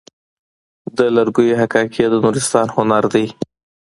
د 0.97 0.99
لرګیو 1.15 1.59
حکاکي 1.61 2.03
د 2.09 2.13
نورستان 2.23 2.67
هنر 2.75 3.03
دی. 3.13 3.25